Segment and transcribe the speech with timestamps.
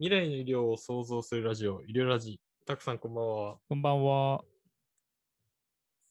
[0.00, 2.40] 未来の医療を創造するラジオ、医療ラジ。
[2.66, 3.56] たくさんこんばんは。
[3.68, 4.42] こんばんは。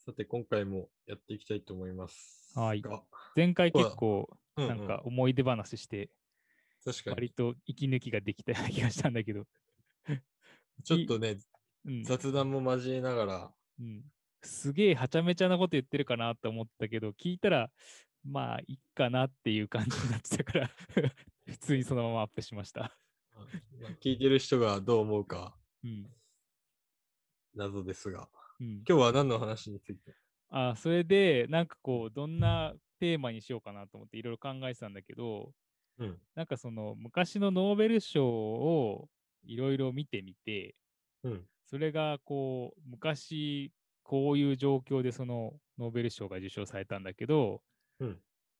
[0.05, 2.53] さて、今回もやっていきたいと思います。
[2.55, 3.01] はいが
[3.35, 6.09] 前回結構うんなんか思い出話して、
[6.85, 7.31] 確かに割。
[7.31, 9.43] と息抜きができたような気がしたんだけど、
[10.85, 11.39] ちょっとね、
[11.83, 14.05] うん雑談も交えながら、うん、
[14.43, 17.69] すげえはちゃめちゃなこと言ってるかなって思ったけど、聞いたら、
[18.23, 20.71] まあ、いっかなっていう感じになってたから、
[21.47, 22.97] 普通にそのままアップしました。
[23.35, 23.41] ま
[23.87, 26.07] あ聞いてる人がどう思うかうん。
[27.55, 28.29] 謎ですが、
[28.59, 30.15] うん、今日は何の話について？
[30.49, 35.51] あそれで、なんかこう、どんなテーマにしようかなと思っていろいろ考えてたんだけど、
[35.99, 36.17] うん。
[36.35, 39.09] なんかその昔のノーベル賞を
[39.45, 40.75] いろいろ見てみて、
[41.23, 41.41] うん。
[41.65, 43.71] それがこう昔
[44.03, 47.61] こういう状況でそのノーベル賞が受賞されたんだけど
[47.99, 48.17] うん。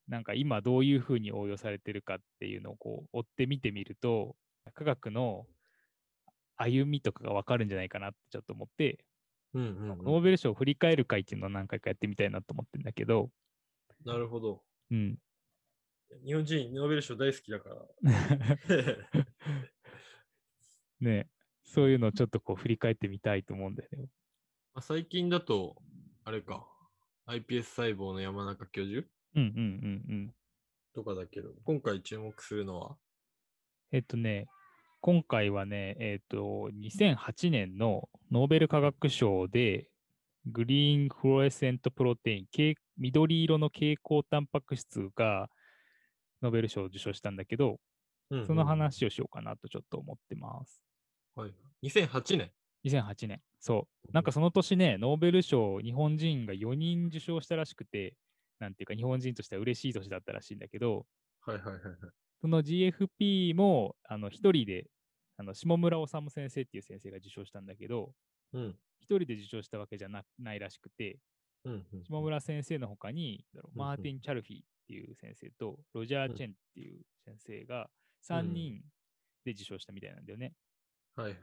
[0.08, 4.36] なんか今どういうふうに応用されてるかっていうのをこう追って見てみると
[4.72, 5.47] 科学の
[6.58, 9.06] 歩みとかが分かるんじゃないかなってちょっと思って、
[9.53, 10.23] うんうん、ノーうん。
[10.23, 13.31] ベル賞を振り返る会っていうのを何回かやってみたいなと思ってるんだけど、
[14.06, 14.64] なるほど。
[14.91, 15.17] うん、
[16.25, 17.86] 日本人、ノーベル賞大好きだから。
[21.00, 21.30] ね
[21.64, 24.09] そういうのをちょっとこう振り返ってみたいと思うんだよね。
[24.73, 25.81] まあ最近だと、
[26.23, 26.67] あれか、
[27.28, 30.36] iPS 細胞の山中教授うんうんうんうん。
[30.94, 32.97] とかだけど、今回注目するのは、
[33.94, 34.47] えっとね、
[35.02, 39.88] 今回はね、えっと、2008年のノーベル化学賞で、
[40.47, 45.47] グリーンフロレセントプロテイン、緑色の蛍光タンパク質が
[46.41, 47.77] ノーベル賞を受賞したんだけど、
[48.31, 50.81] うんうんその話をしようかなとちょっと思ってます。
[51.35, 51.53] はい。
[51.83, 52.52] 2008年
[52.83, 53.41] ？2008年。
[53.59, 54.11] そう。
[54.11, 58.16] なんかその年ね、ノーベル賞、日本人が4人受賞したらしくて、
[58.59, 61.06] なんていうか、日本人としては嬉しい年だったらしいんだけど、
[61.41, 61.95] はいはいはいはい。
[62.44, 64.88] その GFP もあの一人で
[65.38, 68.12] あの下村治先生っていう先生が受賞したんだけど、
[68.52, 68.76] うん。
[69.00, 71.20] 一人で受賞したわけじゃなないらしくて、
[71.64, 72.04] うんうん。
[72.04, 77.90] 下村先生の他に、マーティン・チャルフィーっていう先生と、ロジャー・チェンっていう先生が
[78.28, 78.81] 3人
[79.46, 80.52] で受賞したみたいなんだよね。
[81.16, 81.40] はいはい。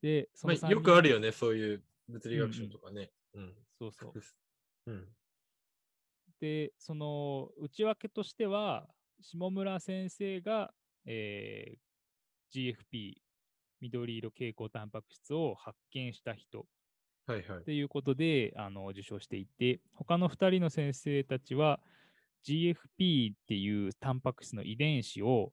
[0.00, 1.16] で、そのまあ、3よくあるよ。
[1.16, 3.10] よね、そういう物理学賞とかね。
[3.34, 3.52] うん。
[3.80, 4.22] そうそう。
[4.86, 5.08] うん。
[6.38, 8.88] で、その内訳としては、
[9.24, 10.70] 下村先生が、
[11.06, 11.78] えー
[12.54, 13.14] GFP、
[13.80, 16.66] 緑色蛍光タンパク質を発見した人
[17.26, 17.72] はいはいと。
[17.72, 21.80] いうことであの受賞していて、他の2人の先生たちは
[22.46, 25.52] GFP っていうタンパク質の遺伝子を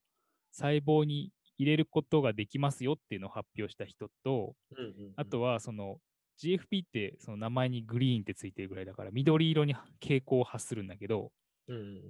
[0.52, 5.98] 細胞に入れることができますよっていうのを発表した人と、うんうんうんあとはその
[6.44, 11.32] GFP ってその名前にグリーンってついてるぐらいだから緑色に蛍光を発するんだけど、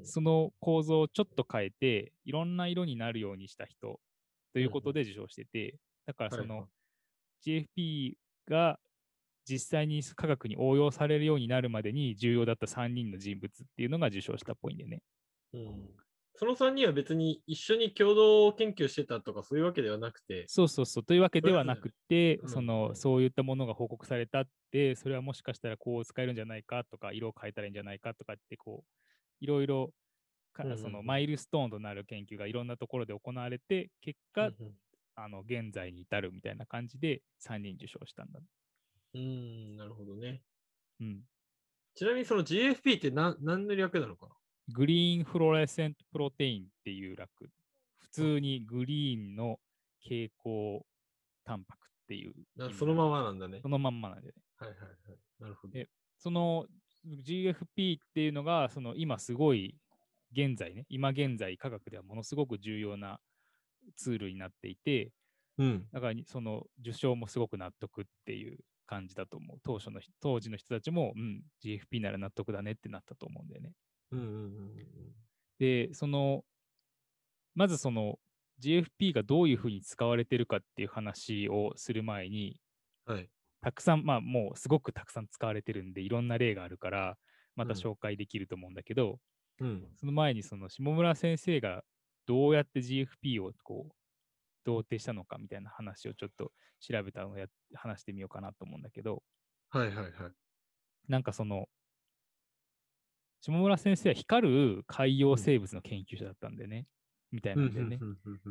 [0.04, 4.00] その構造をちょっと変えていろんな色になるようにした人
[4.54, 6.68] ということで受賞してて、だからその
[7.46, 8.14] GFP
[8.48, 8.80] が
[9.50, 15.02] 実際に科学に応用されるようになるまでに重要だった3人の人物っていうのが受賞したっぽいんでね。
[15.54, 15.90] うん。
[16.36, 21.04] その3人は別に一緒に共同研究してたとかそういうわけではなくて、そうそうそう。
[21.04, 22.50] というわけではなくて、うん。
[22.50, 29.11] そのうんそういったものが報告されたって、それはもしかしたらこう使えるんじゃないかとか、色を変えたらいいんじゃないかとかって、こう、
[29.42, 29.92] いろいろ
[30.78, 34.74] そのマイルストーンとなる研究がいろんなところで行われて、結果、うんうん
[35.14, 38.40] あの現在に至るみたいな感じで3人受賞したんだ。
[39.14, 39.20] うー
[39.74, 40.42] ん、なるほどね。
[41.02, 41.20] うん。
[41.96, 44.32] ちなみにその GFP って何何の略なのかな？
[44.74, 47.30] グリーンフロレセントプロテインっていう略。
[48.00, 49.60] 普通にグリーンの
[50.02, 50.80] 蛍光
[51.44, 52.34] タンパクっていう
[52.74, 53.20] そのまま。
[53.20, 53.68] まなんだねそ。
[53.68, 54.34] のまんまなんでね。
[54.58, 55.20] はいはいはい。
[55.40, 55.78] なるほど。
[55.78, 55.88] え
[56.18, 56.66] その
[57.06, 59.76] GFP っていうのが、その今すごい
[60.32, 63.20] 現在ね、今現在科学ではものすごく重要な
[63.96, 65.12] ツールになっていて、
[65.58, 65.86] うん。
[65.92, 69.58] だからにその受賞もすごく納得っていう感じだと思う。
[69.64, 73.72] 当初の人当時の人たちも、うん、GFP なら納得だねってなったと思うんだよね。
[74.12, 74.72] うんうんうん
[75.60, 76.44] で、その、
[77.54, 78.18] まずその
[78.60, 82.60] GFP がどういうふうに使われてるかっていう話をする前に、
[83.06, 83.16] うん。
[83.16, 83.30] はい。
[83.62, 87.18] たくさん、まあもうすごくたくさん使われてるんで、いろんな例があるから、
[87.56, 89.20] またうん紹介できると思うんだけど、
[89.60, 89.88] うん。
[89.96, 91.84] その前にその下村先生が
[92.26, 93.94] どうやって GFP をこう、
[94.64, 99.24] 同定したのかみたいな話をちょっと調べたのをや話してみようかなと思うんだけど、
[99.70, 100.14] はいはいはい。
[101.08, 101.68] なんかその、
[103.42, 106.88] 下村先生は光る海洋生物の研究者だったんでね、
[107.32, 108.00] みたいなんだよね。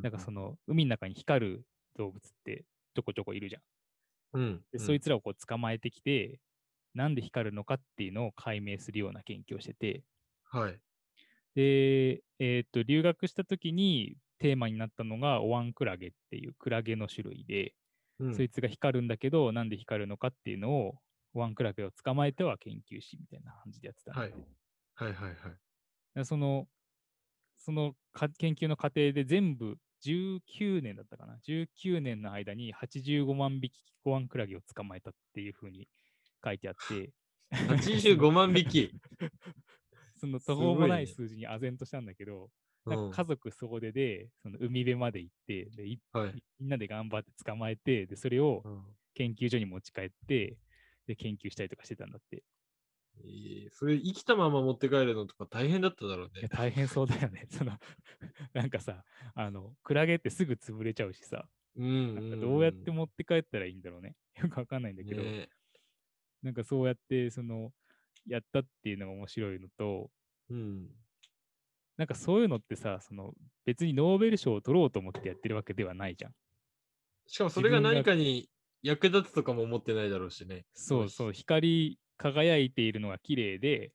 [0.03, 1.67] なんかその、の海の中に光る
[1.97, 2.65] 動物って
[2.95, 3.63] ちょこちょこいるじゃん。
[4.33, 4.65] うん。
[4.73, 6.41] で、そいつらをこう捕まえてきて、
[6.95, 10.05] なんで光るのかっていうのを解明するような研究をしてて、
[10.45, 10.81] はい。
[11.55, 17.75] で、えーっと、留学した時にテーマになったのがオワンクラゲっていうクラゲの種類で、
[18.19, 21.01] うんそいつが光るんだけど、なんで光るのかっていうのを、
[21.35, 24.33] オワンクラゲを捕まえては研究しみたいな感じでやってたはい。
[24.95, 25.61] はいはいはい。
[26.25, 26.69] その、
[27.57, 31.37] そのか研究の過程で全部19年だったかな。
[31.47, 33.73] 19年の間に85万匹
[34.05, 35.89] オワンクラゲを捕まえたっていうふうに
[36.45, 37.11] 書いてあって、
[37.53, 38.93] 85万匹。
[40.17, 42.51] その途方もないね数字に唖然としたんだけど、うん
[42.87, 46.43] なんか家族総出でその海辺まで行ってでいはい。
[46.59, 48.83] みんなで頑張って捕まえてでそれをうん
[49.15, 50.57] 研究所に持ち帰って
[51.07, 52.43] で研究したりとかしてたんだって。
[53.25, 56.49] えーそれ生きたまま持って帰るのとか大変だっただろうね。
[56.49, 57.47] 大変そうだよね。
[57.51, 57.79] その
[58.53, 64.17] なんかさあのクラゲってすぐ潰れちゃうしさうんなんかどうやって持って帰ったらいいんだろうね。
[64.43, 65.49] よくわかんないんだけど、ね
[66.43, 67.73] なんかそうやってその
[68.27, 70.11] やったっていうのが面白いのと
[70.49, 70.91] うん。
[71.97, 73.35] なんかそういうのってさその
[73.67, 76.35] 別にノーベル賞を取ろうと思ってやってるわけではないじゃん。
[77.27, 78.49] しかもそれが何かに
[78.83, 80.65] 役立つとかも思ってないだろうしね。
[80.73, 83.93] そうそう、光り輝いているのが綺麗で。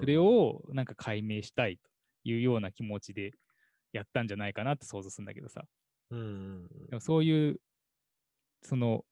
[0.00, 1.88] それをなんか解明したいと
[2.24, 3.30] いうような気持ちで
[3.92, 5.64] やったんじゃないかなって想像するんだけどさ。
[6.10, 6.68] うん。
[6.88, 7.60] でもそういう、
[8.62, 9.04] その、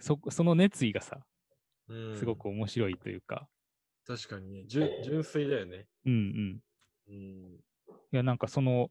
[0.00, 1.24] そその熱意がさ、
[1.88, 3.48] うんすごく面白いというか、
[4.06, 4.64] 確かにね。
[4.66, 5.86] 純純粋だよね。
[6.06, 6.62] うん
[7.08, 7.14] うん。
[7.14, 7.56] うん。
[7.56, 8.90] いや、なんかその、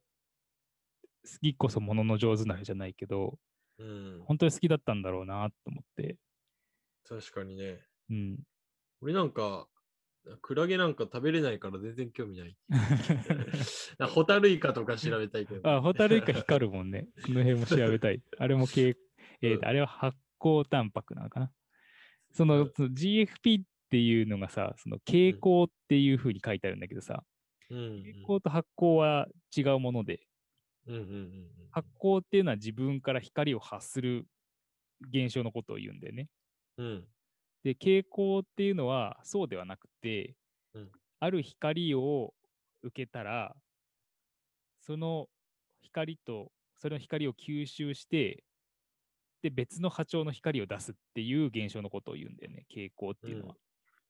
[1.23, 3.39] 好きこそものの上手なれじゃないけど、
[3.79, 4.23] うん。
[4.25, 6.17] 本当に好きだったんだろうなと思って、
[7.07, 7.81] 確かにね。
[8.11, 8.39] うん。
[9.01, 9.67] 俺なんか、
[10.41, 12.55] クラゲなんか食べれないから全然興味ない。
[13.97, 15.67] なホタルイカとか調べたいけど。
[15.67, 17.07] あ、ホタルイカ光るもんね。
[17.17, 18.21] その辺も調べたい。
[18.37, 18.95] あれもけい、
[19.41, 21.51] えーとうんあれは発光タンパクなのかな？
[22.31, 27.25] その,、うんその GFP っていうのがさ、その蛍光っていうふうに書いてあるんだけどさ、
[27.69, 27.97] うんうん。
[28.03, 30.27] 蛍光と発光は違うもので、
[30.85, 31.49] うんうんうんうん。
[31.71, 34.27] 発光っていうのは自分から光を発する
[35.09, 36.29] 現象のことを言うんだよね。
[36.77, 37.07] うん。
[37.63, 40.35] で、蛍光っていうのはそうではなくて、
[40.73, 40.91] うん
[41.23, 42.33] ある光を
[42.81, 43.55] 受けたら、
[44.79, 45.27] その
[45.81, 48.43] 光と、その光を吸収して、
[49.43, 53.55] で、別の波長の光を出すっていう現象のことを言うんだよね、蛍光っていうのは。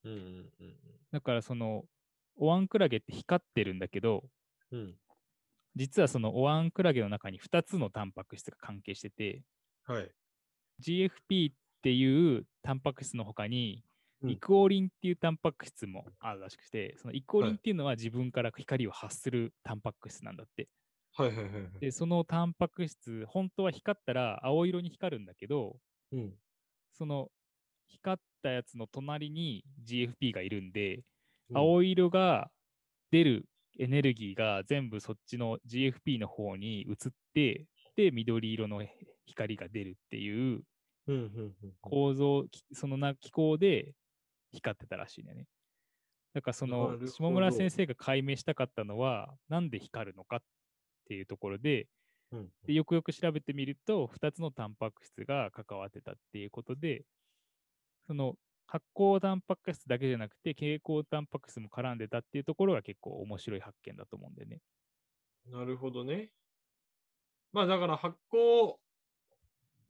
[0.06, 0.76] うんうんうん
[1.12, 1.84] だから、その、
[2.38, 4.24] オワンクラゲって光ってるんだけど、
[4.72, 4.80] うん。
[4.80, 4.96] うん。
[5.76, 9.44] 実はそのオワンクラゲの中に2つのタンパク質が関係してて、
[9.84, 10.10] はい。
[10.82, 13.84] GFP っていうタンパク質の他に、
[14.24, 20.70] うんイクオリンっていうタンパク質もあるらしくて、そのイクオリはいンっていうのは自分から光を発するタンパク質なんだって。
[21.14, 21.80] はいはいはいはい。
[21.80, 25.76] で、そのタンパク質、本当は光ったら青色に光るんだけど、
[26.12, 26.34] うん。
[26.94, 27.30] その
[27.88, 30.98] 光ったやつの隣に GFP がいるんで、
[31.50, 32.50] うん青色が
[33.12, 33.46] 出る
[33.78, 36.96] エネルギーが全部そっちの GFP の方に移っ
[37.34, 38.86] て、で、緑色の
[39.26, 40.64] 光が出るっていう。
[41.82, 43.94] 構造、きそのな機構で
[44.52, 45.48] 光ってたらしいんだよね。
[46.34, 50.40] だからそなのる下村先生が解明したかったのは、なんで光るのかっ
[51.06, 51.88] ていうところで、
[52.32, 57.04] うんでよくよく調べてみると、2つのタンパク質が関わってたっていうことで、
[58.08, 58.36] その
[58.68, 64.60] 発光タンパク質だけじゃなくて、蛍光タンパク質も絡んでたっていうところが結構面白い発見だと思うんだよね。
[65.50, 66.30] なるほどね。
[67.52, 68.78] まあだから発酵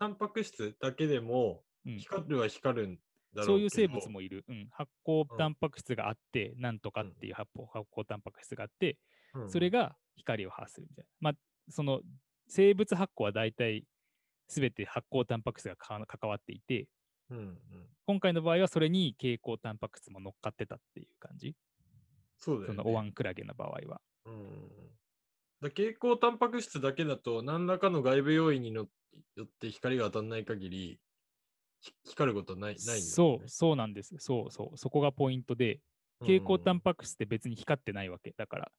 [0.01, 3.01] タンパク質だけでもうん光るは光るんだろ
[3.36, 4.43] うけど、そういう生物もいる。
[4.50, 8.98] うん、発光うんタンパク質があって、なんとかっていう発光発光タンパク質があって、
[9.36, 11.10] うんそれが光を発するみたいな。
[11.20, 11.34] まあ、
[11.70, 12.01] その
[12.48, 13.86] 生物発光は大体
[14.48, 16.88] 全て発光タンパク質がか関わっていて、
[17.29, 17.58] うんうん、
[18.08, 21.55] 今回の場合はそれに蛍光タンパク質も乗っかってたっていう感じ。
[22.39, 22.77] そうだよね。
[22.77, 24.01] そのオワンクラゲの場合は。
[24.25, 24.91] うんうんうん
[25.62, 28.88] だ蛍光タンパク質だけだと何らかの外部要因にの
[29.36, 31.00] よって光が当たらない限り
[31.82, 33.01] ひ光ることはないないね。
[33.01, 34.15] そう、そうなんです。
[34.20, 34.77] そうそう。
[34.77, 35.80] そこがポイントで、
[36.20, 38.34] 蛍光タンパク質って別に光ってないわけ。
[38.38, 38.72] だから、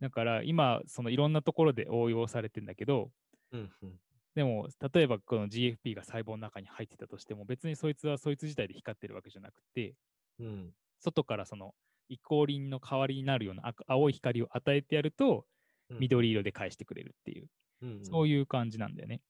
[0.00, 3.10] だから今、そのいろんなところで応用されてんだけど、
[3.52, 4.00] うんうんうん
[4.32, 9.94] でも、例えばこの GFP が細胞の中に入ってたとしても、別にそいつはそいつ自体で光ってるわけじゃなくて、
[10.38, 11.74] うん外からその
[12.08, 15.46] イコーリンの代わりになるような赤青い光を与えてやると、
[15.90, 17.48] うん緑色で返してくれるっていう、
[17.82, 19.22] うんうんそういう感じなんだよね。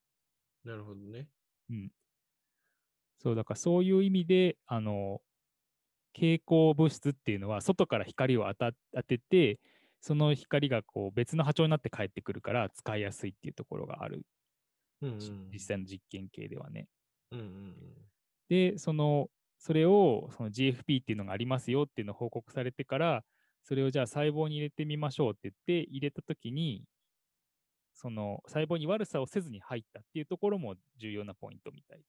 [0.64, 1.28] なるほどね。
[1.71, 1.92] うん。
[3.19, 5.21] そう、だからそういう意味で、あの、
[6.14, 9.61] 蛍光物質っていうのは、外から光を当た当てて、
[10.00, 14.26] その光がこう別の波長になって返ってくるから使いやすいっていうところがある、
[15.02, 16.88] うんうんし実際の実験系ではね。
[17.33, 17.76] うんうん
[18.49, 23.25] で、その、それをその GFP っていうのがありますよっていうのを報告されてから、
[23.62, 26.85] それをじゃあ細胞に入れてみましょうって言って入れたときに、
[28.00, 32.02] その細胞に悪さをせずに入ったっていうところも重要なポイントみたい。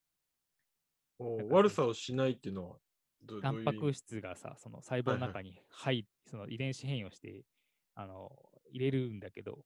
[1.50, 2.78] 悪さをしないっていうのは
[3.22, 7.44] ど、どタンパク質がさ、その細胞の中に入、その遺伝子変異をして、
[7.94, 8.32] あの、
[8.70, 9.66] 入れるんだけど、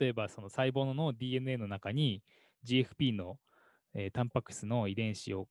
[0.00, 2.24] 例えばその細胞の DNA の中に
[2.64, 3.38] GFP の、
[3.94, 5.46] えータンパク質の遺伝子を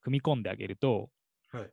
[0.00, 1.10] 組み込んであげると、
[1.52, 1.60] うん。
[1.60, 1.72] はい。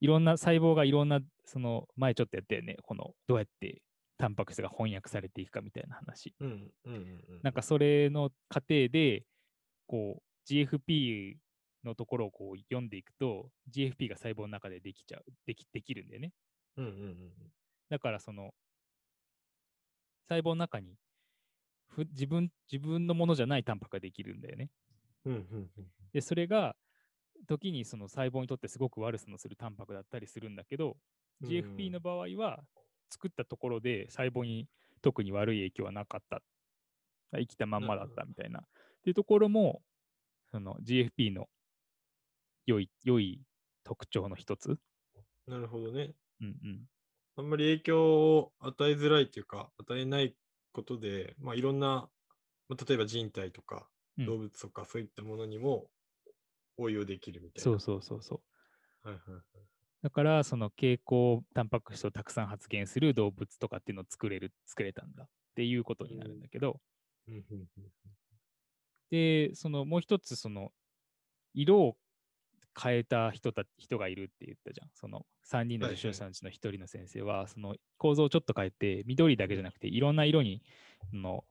[0.00, 3.82] いろんな細胞がいろんな、その前ちょっとやったよね、このどうやって
[4.18, 6.34] タンパク質が翻訳されていくかみたいな話。
[6.40, 6.98] うんうんうんう
[7.36, 7.40] ん。
[7.42, 9.24] なんかそれの過程で、
[9.86, 11.36] こう GFP
[11.84, 16.32] のところをこう読んでいくと、GFP が細胞の中でできちゃう、できできるんだよね。
[16.76, 17.32] うんうんうん
[17.88, 18.52] だからその
[20.28, 20.98] 細胞の中に
[21.86, 24.70] ふ自分自分のものじゃないタンパクができるんだよね。
[25.24, 25.32] うん。
[25.32, 26.76] うんうんうんで、それが
[27.46, 30.96] 時にその細胞にとってすごく悪さのするタンパクだったりするんだけど、
[31.42, 31.48] うん。
[31.48, 32.64] GFP の場合は
[33.10, 34.68] 作ったところで細胞に
[35.02, 36.42] 特に悪い影響はなかった。
[37.32, 38.60] 生きたまんまだったみたいな。
[38.60, 38.62] っ
[39.02, 39.82] ていうところも、
[40.50, 41.48] その GFP の
[42.66, 43.42] 良い良い
[43.84, 44.78] 特徴の一つ。
[45.46, 46.14] なるほどね。
[46.40, 46.80] うんうん。
[47.36, 50.34] あんまり影響を与えづらいというか、与えない
[50.72, 52.08] ことで、まあ、いろんな、
[52.68, 53.88] まあ、例えば人体とか
[54.18, 55.86] うん動物とかそういったものにも
[56.76, 57.70] 応用できるみたいな。
[57.72, 58.42] そうそうそうそ
[59.04, 59.08] う。
[59.08, 59.42] はいはいはい。
[60.02, 66.80] だから、その蛍光タンパク質をたくさん発現する動物とかっていうのを作れる、作れたんだっていうことになるんだけど、
[69.10, 70.72] で、そのもう一つ、その
[71.54, 71.96] 色を
[72.80, 74.90] 変えた人た人がいるって言ったじゃん。
[74.94, 80.62] その3人の受賞者のうちの1人の先生は、その構造をちょっと変えて、緑だけじゃなくて、いろんな色に
[81.12, 81.44] の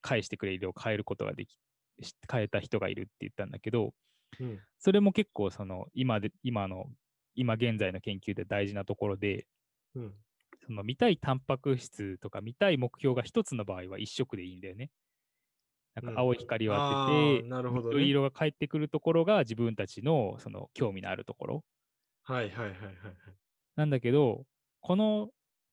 [0.00, 1.58] 返してくれる色を変えることができ、
[2.00, 3.92] し変えた人がいるって言ったんだけど、
[4.40, 4.60] うん。
[4.78, 6.86] それも結構その今で、今の、
[7.38, 9.46] 今現在の研究で大事なところで、
[9.94, 10.14] うん
[10.66, 14.90] その見たいタンパク質とか見たい目標が一つの場合は一色でいいんだよね。
[15.94, 21.64] なんうんか青い光を当あてて、緑色が返ってくるところが自分たちのその興味のあるところ
[22.24, 22.94] はいはいはいはいはい。
[23.76, 24.44] なんだけど、
[24.80, 25.30] この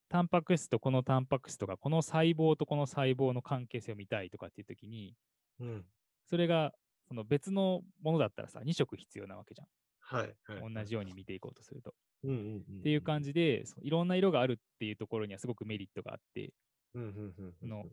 [0.08, 5.16] タンパク質とこのタンパク質とか、この細胞とこの細胞の関係性を見たいとかっていう時に、
[5.60, 5.86] うん。
[6.30, 6.74] それが
[7.08, 9.66] その別のものだったらさ、2色必要なわけじゃ
[10.08, 10.70] はいはい。
[10.70, 10.74] ん。
[10.74, 11.94] 同じように見ていこうとすると。
[12.24, 12.80] うんうんうん。
[12.80, 16.54] っていう感じで、そのいろんな色があるっていうところにはすごくメリットがあって、
[16.94, 17.70] うんうんうんうん。
[17.70, 17.86] の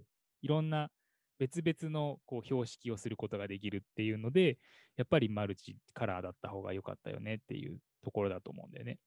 [0.43, 0.91] いろんな
[1.39, 4.59] 別々のこう標識をすることができるっていうので、
[4.97, 8.99] やっぱりマルチカラーだった方が良かったよねっていうところだと思うんだよね。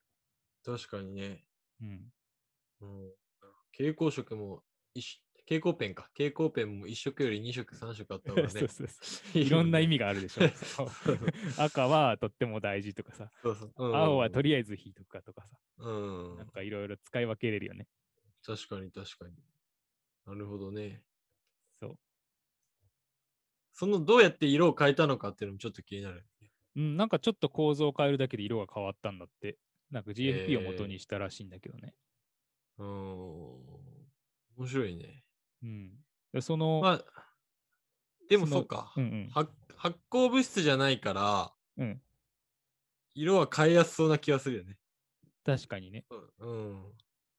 [0.65, 1.43] 確かにね。
[1.81, 2.09] うん。
[2.81, 3.13] うん。
[3.71, 6.03] 蛍光色も一緒、蛍光ペンか。
[6.13, 8.49] 蛍光ペンも一色より二色、三色あった方がね。
[8.59, 10.41] そうそうそう いろんな意味があるでしょ。
[11.63, 13.73] 赤はとっても大事とかさ、そうそう。
[13.77, 16.47] うん青はとりあえず引いとくかとかさ、うんなん。
[16.49, 17.87] かいろいろ使い分けれるよね。
[18.43, 19.35] 確かに確かに。
[20.25, 21.03] なるほどね。
[21.79, 21.99] そう。
[23.71, 26.25] そのどうやって色を変えたのかっていうのもちょっと気になる。
[26.75, 29.57] うん、なんかちょっと構造を変えるだけで色が変わったんだって。
[29.91, 31.93] なんか GFP を元にしたらしいんだけどね。
[32.79, 33.85] うーん。
[34.57, 35.24] 面白いね。
[35.65, 35.91] うん。
[36.33, 37.05] でその、まあ、
[38.29, 38.93] でもそうか。
[38.95, 39.29] うんうん。
[39.31, 42.01] 発発光物質じゃないから、うん。
[43.13, 44.77] 色は変えやすそうな気がするよね。
[45.45, 46.05] 確かにね。
[46.39, 46.83] うん。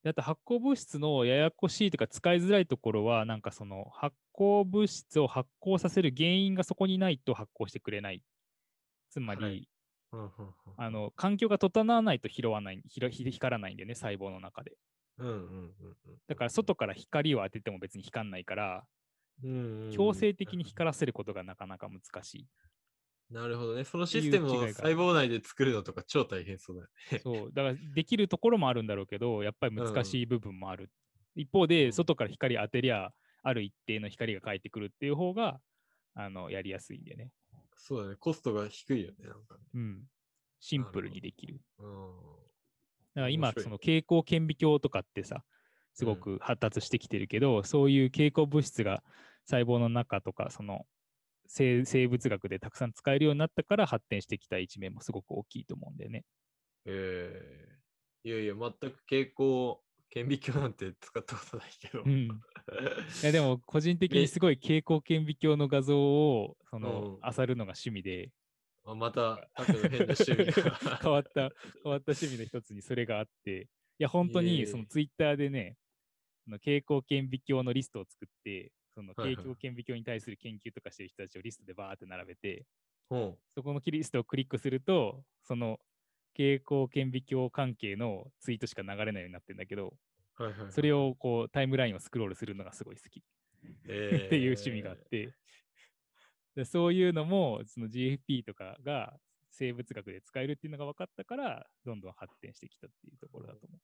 [0.02, 8.22] であと発酵物質のややこしいというか使いづらいところは、なんかその発酵物質を発酵させる原因がそこにないと発酵してくれない。
[9.10, 9.68] つまり、はい
[10.12, 10.30] うんうん
[10.78, 14.76] あの環境が整わないと拾わない、光らないんだよね、細胞の中で。
[15.18, 16.18] うんうんうんうん。
[16.26, 18.84] だから外から光を当てても別に光んないから、
[19.44, 22.48] うんうんうん強制的に光らせることがなかなか難しい。
[23.30, 23.84] なるほどね。
[23.84, 27.18] そのシステムを細胞内で作るのとか超大変そうだよね。
[27.18, 30.90] そう、だからできるところもあるんだろうけど、やっぱり難しい部分もある。
[31.34, 35.60] 一方で、うん外から光当てりゃ、ある一定の光が返ってくるっていう方が、
[36.14, 37.30] あの、やりやすいんでね。
[37.76, 38.16] そうだね。
[38.16, 39.28] コストが低いよね。
[39.28, 39.60] なんかね。
[39.74, 40.04] うん。
[40.60, 41.60] シンプルにできる。
[41.78, 42.12] うん。
[43.16, 45.42] だから今その蛍光顕微鏡とかってさ、
[45.94, 49.02] すごく発達してきてるけど、そういう蛍光物質が
[49.46, 50.84] 細胞の中とか、その
[51.48, 56.24] 生生物学でたくさん使えるようになったから発展してきた一面もすごく大きいと思うんだよね。
[56.84, 57.32] え
[58.24, 59.76] えいやいや、全く蛍光
[60.10, 62.02] 顕微鏡なんて使ったことないけど。
[62.04, 62.12] うん。
[62.12, 62.28] い
[63.22, 68.45] やでも個人的にえすごい蛍光顕微鏡の画像をそのうん漁るのが趣味であ
[68.94, 70.74] また、変な趣味が。
[71.02, 71.40] 変わった
[71.82, 73.68] 変わった趣味の一つにそれがあって。
[73.98, 75.78] いや本当にそのツイッターでね
[76.44, 79.36] その蛍光顕微鏡のリストを作ってそのはいはい。
[79.36, 82.66] 蛍光顕微鏡に対する研究とかしてる人たちをリストでバーって並べて
[83.10, 83.16] う。
[83.16, 83.38] ん。
[83.54, 85.80] そこのリストをクリックするとその
[86.32, 89.96] 蛍光顕微鏡関係のツイートしか流れないようになってるんだけど
[90.36, 90.72] はいはいはい。
[90.72, 93.22] それ、をこうタイムラインをスクロールするのがすごい好き。
[93.88, 95.34] え っていう趣味があって、
[96.56, 99.20] でそういうのもその GFP とかが
[99.50, 103.80] 生物学で使えるっていうのが分かったから、どんどん発展してきたっていうところだと思う。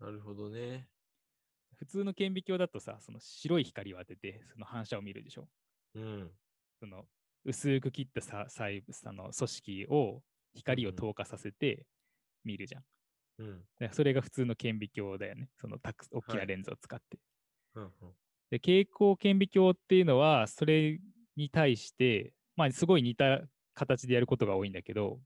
[0.00, 0.88] ーなるほどね。
[1.76, 5.48] 普通の顕微鏡だとさ、その白い光を当てて、その反射を見るでしょ？
[5.94, 6.38] うん。
[6.80, 7.08] その
[7.44, 10.22] 薄く切ったさ細部あの組織を
[10.54, 11.86] 光を透過させて
[12.44, 12.84] 見るじゃん。
[13.38, 13.68] うん。
[13.78, 15.50] でそれが普通の顕微鏡だよね。
[15.56, 17.18] そのたく大きはないレンズを使って。
[17.74, 17.90] うんうん。
[18.50, 21.00] で蛍光顕微鏡っていうのは、それ
[21.36, 23.40] に対して、まあ、すごい似た
[23.74, 25.20] 形でやることが多いんだけど、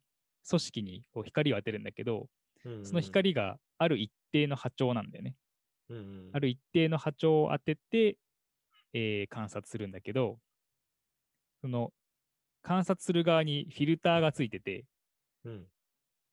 [0.49, 2.29] 組織にこう光を当てるんだけど、
[2.65, 5.35] うんうんその、光がある一定の波長なんだよね。
[5.91, 8.19] うんうん、ある一定の波長を当てて、
[8.93, 10.39] えー観察するんだけど、
[11.61, 11.93] その
[12.63, 14.85] 観察する側にフィルターがついてて、
[15.45, 15.67] うん。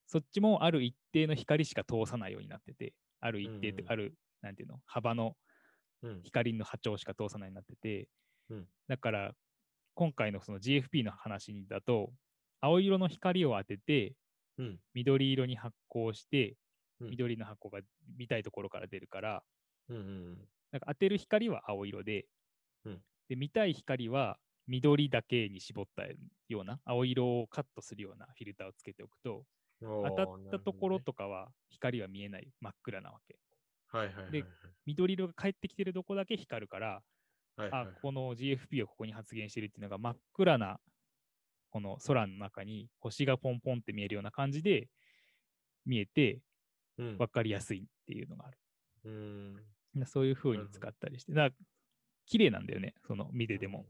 [0.08, 5.36] そっちもある一定の光しか通さないようになってて、ある一定って、うんうんある、なんていうの、幅のうん。
[6.24, 8.09] 光の波長しか通さないになってて、
[8.50, 9.35] うんだから
[9.95, 12.13] 今回のその GFP の話だと、
[12.62, 14.15] 青色の光を当てて、
[14.57, 14.79] うん。
[14.93, 16.57] 緑色に発光して、
[17.00, 19.43] うん緑の発光が見たいところから出るから、
[19.89, 19.97] うん。
[19.97, 20.50] うん。
[20.71, 22.27] なんか当てる光は青色で、
[22.85, 26.03] うんで見たい光は緑だけに絞った
[26.47, 29.45] ような、青色をカットするようなフィルターをつけておくと、
[29.81, 33.39] 当当たったところとかは光は見えない、真っ暗なわけ。
[33.88, 34.32] はいはいはいはい。
[34.32, 34.46] で
[34.86, 37.01] 緑色が返ってきてるとこだけ光るから、
[37.58, 40.80] はいはいあ、この GFP をここに発現してるっていうのが真っ暗な
[41.70, 44.88] この空の中に星がポンポンって見えるような感じで
[45.86, 46.42] 見えて
[46.98, 48.58] うん分かりやすいっていうのがある。
[49.06, 49.56] うん。
[49.94, 51.65] なそういう風に使ったりして、だから
[52.25, 53.86] 綺麗なんだよね、その見てても。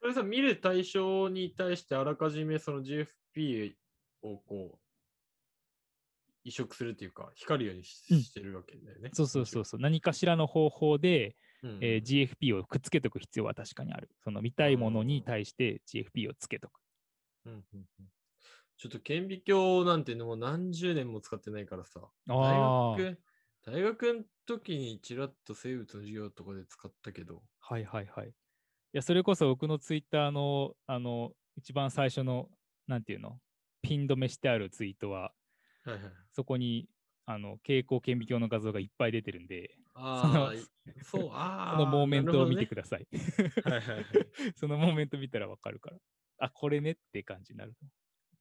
[0.00, 3.74] それさ、見る対象に対してあらかじめその GFP
[4.22, 4.78] をこう、
[6.44, 9.10] 移植するっていうか、光るようにし,、うんてるわけだよね。
[9.12, 11.84] そうそうそうそう、何かしらの方法で、うんうん。
[11.84, 14.08] えー GFP をくっつけとく必要は確かにある。
[14.24, 16.80] その見たいものに対して GFP をつけとく。
[17.46, 17.86] うんうんうん
[18.76, 23.22] ちょっと顕微鏡なんてのも何十年も使ってないからさ、あ大ー学、
[23.66, 28.28] 大学の時にちらっと生物の授業とかで使ったけど、はいはいはい。
[28.28, 28.32] い
[28.94, 32.48] や、それこそ僕のツイッターの、あの、一番最初の、
[32.86, 33.38] なんていうの、
[33.82, 35.34] ピン止めしてあるツイートは、
[35.82, 36.30] はいはい。
[36.32, 36.88] そこに、
[37.26, 40.70] あの、蛍光顕微鏡の画像がいっぱい出てるんで、ああ、い
[41.02, 41.36] そう、ああ。
[41.70, 42.98] そのモーメントを見てくだださい。
[42.98, 43.08] さい。
[43.62, 44.32] はいはいはい。
[44.56, 45.98] そのモーメント見たらわかるから。
[46.38, 47.86] あ、これねって感じになると。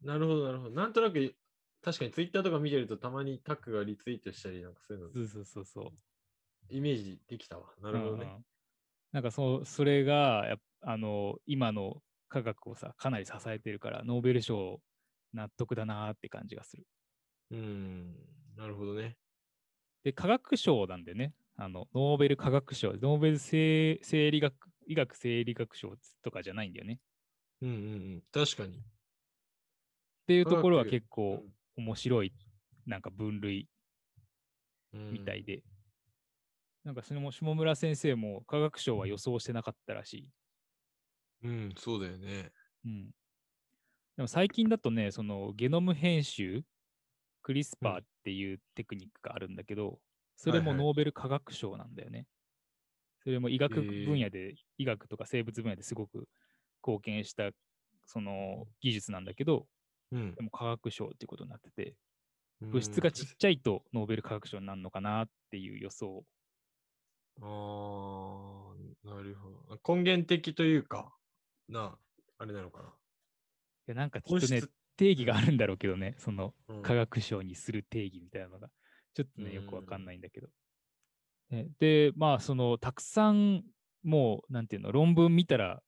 [0.01, 0.71] なるほど、なるほど。
[0.75, 1.35] なんとなく、
[1.81, 5.99] 確かにツイッターとか見てるとたまにタックがリツイートしたりなんかそういうのそうそうそうそう。
[6.69, 7.73] イメージできたわ。
[7.81, 8.25] なるほどね。
[8.25, 8.45] うんうん
[9.11, 14.83] なんかそう、それがあの、今の科学をさ、かなり支えてるから、ノーベル賞
[15.33, 16.87] 納得だなーって感じがする。
[17.51, 18.15] うん、
[18.55, 19.17] なるほどね。
[20.03, 24.53] で、科学賞なんでね、あの、ノーベル科学賞、ノーベル生生理学、
[24.87, 26.99] 医学生理学賞とかじゃないんだよね。
[27.61, 27.77] うんうんう
[28.17, 28.23] ん。
[28.31, 28.77] 確かに。
[28.77, 28.81] っ
[30.27, 31.43] ていうところは結構
[31.75, 32.33] 面白い、
[32.85, 33.67] なんか分類
[34.93, 35.43] うんみたい。
[35.43, 35.63] で。
[36.83, 40.29] なんかそれも下村先生も科学賞は予想してなかったらしい。
[41.43, 42.51] うん、そうだよね。
[42.85, 43.11] うん。
[44.15, 46.63] でも最近だとね、そのゲノム編集、
[47.49, 49.97] クリスパーっていうテクニックがあるんだけど、
[50.35, 52.27] それもはいはいノーベル科学賞なんだよね。
[53.23, 56.27] それも医学分野で、医学とか生物分野ですごく
[56.85, 57.49] 貢献した
[58.05, 59.65] その技術なんだけど、
[60.11, 60.43] うんで。
[60.43, 61.95] も科学賞っていうことになってて、
[62.61, 66.23] 物質がちっゃちゃいとノーベル科学賞になるのかなっていう予想。
[67.41, 69.95] ああ、なるほど。
[69.95, 71.15] 根源的というか、
[71.67, 71.97] な、
[72.37, 72.89] あれなのかな。
[72.89, 72.91] い
[73.87, 76.81] やなんかきっ本とね質、定義があるんだろうけどね、そのうん。
[76.83, 78.69] 科学賞にする定義みたいなのが、
[79.13, 79.53] ちょっとね、うん。
[79.55, 80.49] よくわかんないんだけど。
[81.49, 81.69] ね。
[81.79, 83.63] で、まあ、その、たくさん、
[84.03, 85.83] もう、なんていうの、論文見たら、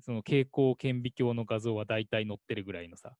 [0.00, 3.16] その蛍光顕微鏡の画像は大体載ってるぐらいのさ、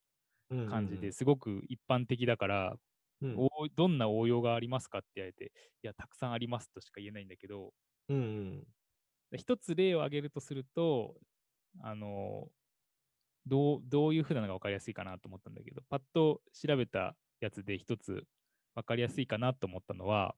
[0.67, 2.77] 感じですごく一般的だから、
[3.21, 3.37] うん。
[3.77, 7.73] どんな応用がありますかって言われて、いや、たくさんありますとしか言えないんだけど、
[8.09, 8.21] うんう
[8.61, 8.67] ん。
[9.37, 11.21] 一つ例を挙げるとすると、
[11.81, 12.51] あの、
[13.47, 18.27] どうどういうふうなのが分かりやすいかなと思ったんだけど、パッと調べたやつで一つ
[18.75, 20.37] 分かりやすいかなと思ったのは、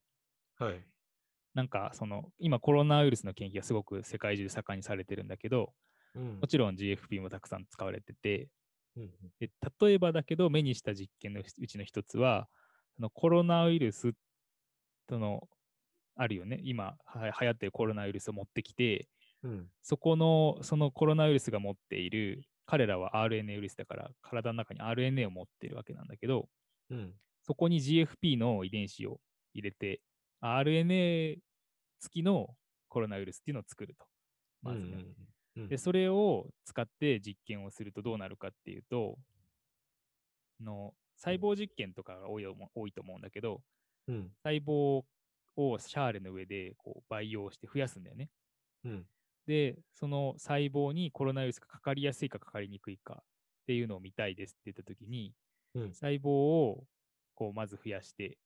[0.58, 0.84] はい。
[1.54, 5.72] なんかその今コロナウイルスの研究がすごく世界中盛んにされてるんだけど、
[6.14, 6.40] うん。
[6.40, 8.50] もちろん GFP もたくさん使われてて、
[8.96, 12.48] うんで例えばだけど目にした実験のうちの一つは、
[12.98, 14.12] あのコロナウイルス
[15.06, 15.48] との
[16.16, 19.08] あるよね、今は流行ってるコロナウイルスを持ってきて、
[19.42, 19.70] うん。
[19.82, 26.48] そこの、そのコロナウイルスが持っている、彼らは RNA ウイルスだから、体の中に RNA を持っているわけなんだけど、
[26.90, 27.14] うん
[27.46, 29.20] そこに GFP の遺伝子を
[29.52, 30.00] 入れて、
[30.42, 31.36] RNA
[32.00, 32.56] 付きの
[32.88, 34.06] コロナウイルスっていうのを作ると。
[34.62, 34.86] まずね。
[34.86, 35.06] うんうん
[35.56, 39.18] うんで、それを使って実験をするとどうなるかっていうと、
[40.60, 43.62] の細胞実験とかが多い思多いと思うんだけど、
[44.08, 45.04] うん細胞
[45.56, 48.30] をシャーレの上でこう培養して増やすんだよね。
[48.84, 49.06] うん
[49.46, 53.24] で、その細胞にコロナウイルスがかかりやすいかかかりにくいかっ
[53.66, 55.32] ていうのを見たいですって言ったときに、
[55.74, 55.92] うん。
[55.92, 56.84] 細胞を
[57.34, 58.38] こうまず増やして、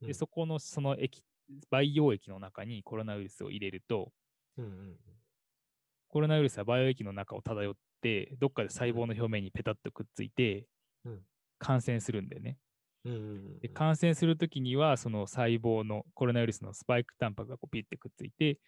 [0.00, 0.14] でうん。
[0.14, 1.22] そこのその液
[1.70, 4.12] 培養液の中にコロナウイルスを入れると、
[4.56, 4.96] うんうん
[6.10, 10.66] コロナウイルスは培養液の中を漂って、どっかで細胞の表面にペタッとくっついて
[11.04, 11.20] うん、
[11.58, 12.56] 感染するんだよね。
[13.04, 13.22] うんうんう
[13.56, 18.58] んで感染するときには、その細胞のコロナウイルスのスパイクタンパクがこうピッてくっついて、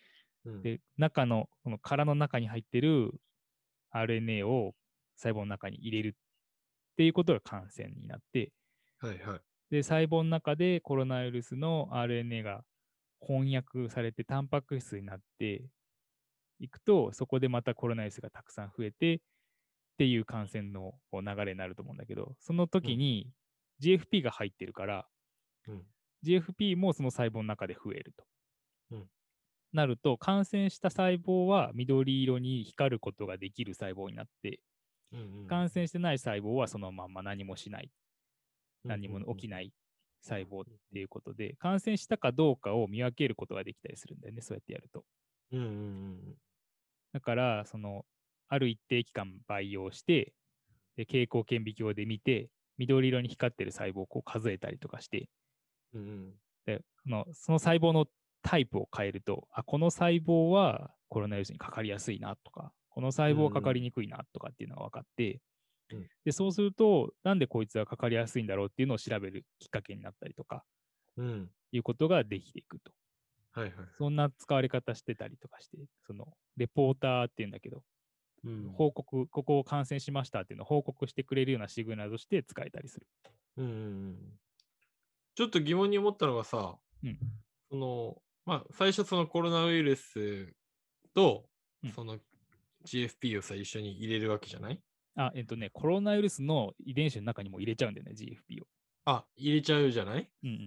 [0.45, 3.13] うんで、中の、この殻の中に入ってる
[3.93, 4.75] RNA を
[5.17, 8.53] 細胞の中に入れるっていうことが感染になって、
[8.99, 9.41] はいはい。
[9.71, 12.65] で、細胞の中でコロナウイルスの RNA が
[13.21, 15.65] 翻訳されて、タンパク質になって
[16.59, 19.19] いくと、そこでまたコロナウイルスがたくさん増えてっ
[19.99, 23.31] ていう感染の流れになると思うんだけど、その時に
[23.83, 25.07] GFP が入ってるから、
[25.69, 25.83] うん
[26.23, 28.25] GFP もその細胞の中で増えると。
[28.91, 29.09] うん
[29.73, 34.61] なると、感染した細胞は緑色に光ることができる細胞になって、
[35.13, 37.91] うんうん感染してない細胞はそのまま何もしない、
[38.85, 39.49] 何も起きい。
[39.49, 39.73] ない
[40.23, 45.05] 細胞っていうことで、感染したかどうかを見分けることができたりするんだよね、そうやってやると。
[45.53, 45.69] うんうんう
[46.33, 46.35] ん
[47.13, 48.07] だから、その、
[48.49, 50.33] ある一定期間培養して、
[50.97, 55.29] で蛍光顕微鏡で見て、緑色に光ってる細胞をこう数えたりとかして、
[55.95, 56.35] うんうん
[56.67, 58.07] でそのその細胞の
[58.43, 65.41] タイプを変えると、あ、この細胞はコロナウイルスにかかりやすいなとか、この細胞はかかりにくいなとかっていうのが分かって、うん
[66.25, 70.63] でそうすると、なんでこいつはかかりやすいんだろうっていうのを調べるきっかけになったりとか、
[71.17, 71.51] うん。
[71.73, 72.93] いうことができていくと。
[73.53, 73.75] はいはい。
[73.99, 77.83] そんな使われ方してたりとかして、そのレポーターっていうんだけど、
[78.45, 83.07] うん報告、ここを感染しましたっていうのを報告してくれるようなシグナルとして使えたりする。
[83.57, 83.77] うんうんう
[84.11, 84.17] ん
[85.37, 87.19] ちょっと疑問に思ったのがさ、うん
[87.71, 90.53] その、まあ、最初そのコロナウイルス
[91.15, 91.45] と
[91.83, 92.19] うん、その
[92.85, 94.81] GFP をさ、一緒に入れるわけじゃない？
[95.17, 98.67] あ、えっとね、コロナウイルスの遺伝子の中にも入れちゃうんだよね、GFP を。
[99.07, 100.29] あ、入れちゃうじゃない？
[100.43, 100.59] うんうん。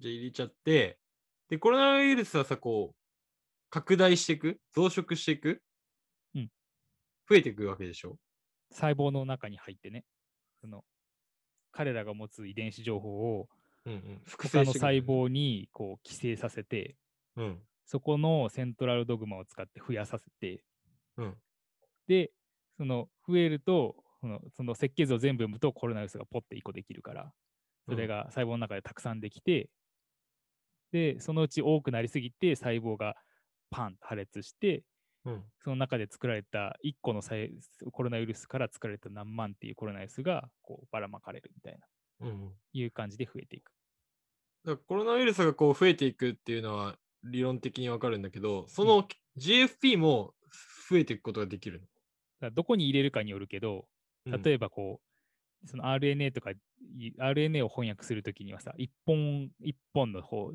[0.00, 0.98] じゃあ入れちゃって、
[1.48, 2.96] で、コロナウイルスはさ、こう、
[3.70, 4.60] 拡大していく？
[4.74, 5.60] 増殖していく？
[6.34, 6.48] うん。
[7.28, 8.16] 増えていくわけでしょ？
[8.70, 10.04] 細胞の中に入ってね、
[10.60, 10.84] その
[11.72, 13.48] 彼らが持つ遺伝子情報を
[13.88, 14.20] うんうん。
[14.24, 14.98] 複他の細。
[14.98, 16.96] 胞にこう寄生させて、
[17.36, 17.58] うん。
[17.86, 20.62] そこのセントラルドグマを使って増やさせて、
[21.16, 21.34] うん。
[22.06, 22.30] で、
[22.76, 27.32] その増えると、そのその設計図を全部読むとコロナウイルスがポッて1個できるから、
[27.88, 29.70] それが細胞の中でたくさんできて、
[30.92, 33.16] で、そのうち多くなりすぎて細胞が
[33.70, 34.84] パンと破裂して、
[35.24, 35.44] うん。
[35.62, 37.22] その中で作られた1個の
[37.92, 41.78] コロナウイルスから作られた何万っていうコロナウイルスがこうばらまかれるみたい
[42.20, 42.52] な、うんうん。
[42.72, 43.72] いう感じで増えていく。
[44.64, 50.34] だコロナウイルスがこう増えていくっていうのは理論的にわかるんだけど、その GFP も
[50.90, 51.90] 増えていくことができるだか
[52.46, 53.88] らどこに入れるかによるけど、
[54.26, 54.44] の。
[54.44, 55.00] 例えばこ
[55.64, 56.58] う、その RNA とか、い
[57.18, 60.52] RNA を翻訳するときにはさ、一本一本の方、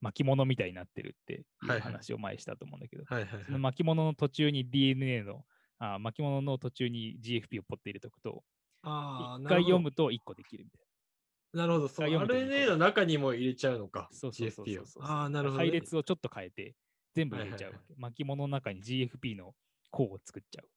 [0.00, 2.00] 巻物みたいになってるっていはいうはい。
[2.00, 3.44] 話を前にしたと思うんだけど、はいはいはい。
[3.46, 5.44] その巻物の途中に DNA の、
[5.78, 8.44] あ巻物の途中に GFP をポッて入れとくと、
[8.82, 9.54] ああ、一なるほど。
[9.54, 10.86] 回読むと一個できるみたい
[11.54, 11.88] なるほど。
[11.88, 14.08] その読むといい RNA の中にも入れちゃうのか。
[14.10, 15.42] そうそうそうそうそうああ、なな。
[15.42, 15.68] るほど、ね。
[15.68, 16.76] 配列をちょっと変えて、
[17.14, 17.94] 全部入れちゃうわはいけ。
[17.96, 19.54] 巻物の中に GFP の
[19.90, 20.70] 項を作っちゃう。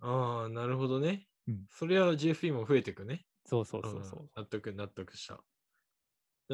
[0.00, 1.28] ああ、なるほどね。
[1.46, 3.26] うんそれは GFP も増えていくね。
[3.44, 4.30] そうそうそうそうん。
[4.34, 5.42] 納得、納得した。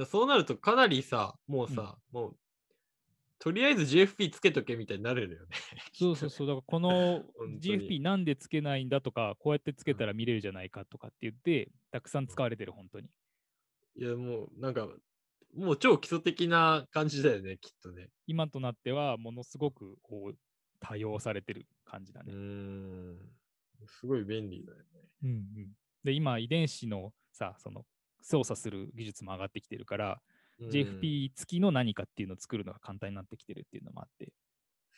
[0.07, 2.39] そうなるとかなりさ、もうさ、もう、
[3.39, 5.37] とりあえず GFP つけとけみたいになるよね。
[5.93, 6.47] そうそうそう。
[6.47, 7.25] だからこの
[7.61, 13.09] GFP なんでつけないんだとか、こうやってつけたら見れるじゃないかとかって言って、たくさん使われてる、本当に。
[13.99, 14.89] いや、もう、なんか、
[15.55, 18.09] もう超基礎的な感じだよね、きっとね。
[18.27, 20.39] 今となっては、ものすごくこう
[20.79, 22.33] 多用されてる感じだね。
[22.33, 23.19] ん。
[23.87, 24.85] すごい便利だよね。
[25.25, 25.69] うんうん
[26.05, 27.85] で、今、遺伝子のさ、その
[28.23, 30.21] 操作する技術も上がってきてるから、
[30.61, 34.33] うん GFP 付きの何かっていうのを作るのが簡単になってきてるっていうのもあって。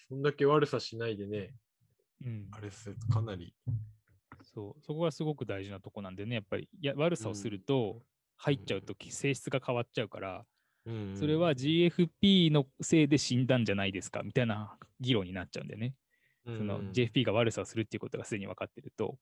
[0.09, 1.55] そんだけ悪さしないでね、
[2.25, 3.55] うんあれっす、かなり。
[4.43, 8.03] そう、そこがすごく大事なとこなんでね、やっぱりいや悪さをすると、
[8.43, 10.45] 入っちゃうとき性質が変わっちゃうから、
[10.87, 15.95] うんそれは GFP のせいで死んだんじゃないですかみたいな議論になっちゃうんだよね。
[16.47, 19.19] その JFP が悪さをするっていうことがすでに分かってると、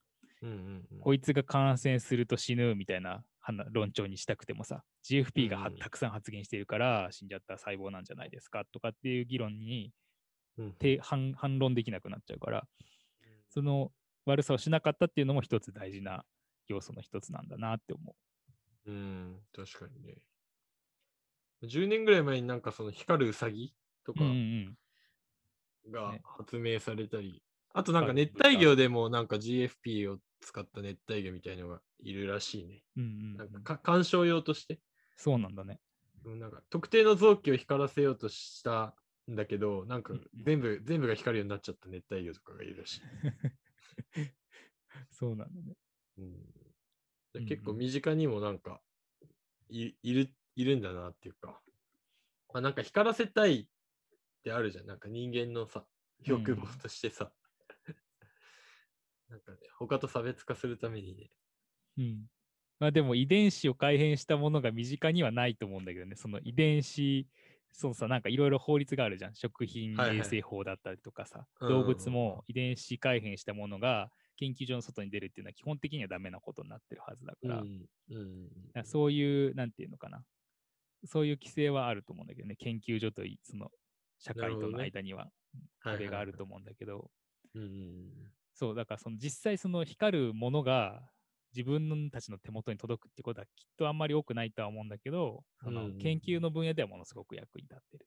[1.00, 3.24] こいつが感染すると死ぬみたいな
[3.72, 9.92] 論調にしたくてもさ、GFP がたくさん発言しているから死んじゃった細胞なんじゃないですかとかっていう議論に
[11.00, 12.64] 反論できなくなっちゃうから、
[13.50, 13.90] その
[14.26, 16.24] 悪さをしなかったっていうのも一つ大事な
[16.68, 18.14] 要素の一つなんだなって思う
[18.92, 20.22] ん、確かにね。
[21.62, 23.74] 10年ぐらい前になんかその光るウサギ
[24.04, 24.18] とう。
[24.18, 24.78] かうんうん
[25.90, 32.82] がね発明されたり、あとなんか熱帯魚でもなんか GFP を使った熱帯魚みたいのがいるらしいね。
[32.96, 33.02] うん。
[33.02, 34.80] うんうんなんうんかか鑑賞用として。
[35.16, 35.80] そうなんだね。
[36.24, 38.94] うんなんか特定の臓器を光らせようとした
[39.30, 43.00] んだけど、なんかうんうん全部、全部が光るようになっちゃった熱帯魚とかがいるらしい。
[45.10, 45.76] そうなんだね。
[46.18, 46.67] うん
[47.38, 48.80] うんうん結構身近にもなんか
[49.70, 51.60] いいるいるんだなっていうか、
[52.52, 53.66] まあ、なんか光らせたいっ
[54.42, 54.86] てあるじゃん。
[54.86, 55.84] なんか人間のさ、
[56.24, 57.30] 欲望としてさ。
[59.28, 61.30] なんかね、他と差別化するためにね。
[61.98, 62.26] うん。
[62.78, 67.28] まあでも遺伝子を改変したものが身近にはないと思うんだけどね、その遺伝子、
[67.70, 69.34] そうさ、なんかいろいろ法律があるじゃん。
[69.34, 78.44] 食品はいはい衛生法だったりとかさ、うんうんうん動物も遺伝子改変したものが研究所の外に出るっていうのは基本的にはダメなことになってるはずだから、うんうん。
[78.44, 80.24] だからそういう、なんていうのかな。
[81.04, 83.70] そういう規制はあると思うんだけどね、研究所といその
[84.18, 85.30] 社会との間には。
[85.80, 87.10] 壁があると思うんだけど、
[88.52, 91.10] そう、だからその実際その光るものが
[91.54, 98.06] 自分たちの手元に届くってことはきっとあんまり多くないとは思うんだけど、その研究の分野ではものすごく役に立ってる。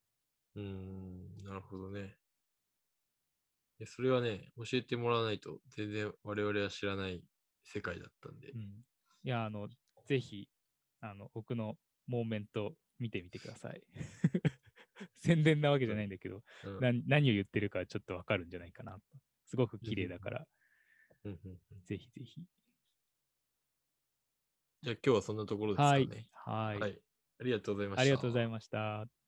[0.56, 2.16] うんうんなるほどね。
[3.82, 7.24] いやそれはね、教えてもらわないと全然我々は知らない
[7.64, 8.58] 世界だったんでう。
[8.60, 8.62] ん、
[9.24, 9.70] いや、あの、
[10.06, 10.48] ぜひ、
[11.00, 13.82] あの、僕のモーメント見てみてください。
[15.18, 19.02] 宣伝なわけじゃないんだけど、うん何何を言ってるかちょっとわかるんじゃないかなと。
[19.46, 20.48] すごく綺麗だから、
[21.26, 22.46] うんうんうんぜひぜひ。
[24.84, 26.28] じゃあ今日はそんなところですかね。
[26.34, 26.76] はい。
[26.76, 26.80] はい。
[26.80, 27.02] はい。
[27.40, 28.02] ありがとうございました。
[28.02, 29.21] ありがとうございました。